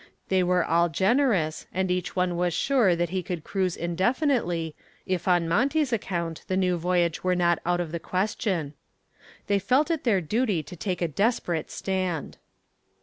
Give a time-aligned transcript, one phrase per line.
[0.29, 4.73] They were all generous and each one was sure that he could cruise indefinitely,
[5.05, 8.73] if on Monty's account the new voyage were not out of the question.
[9.45, 12.39] They felt it their duty to take a desperate stand.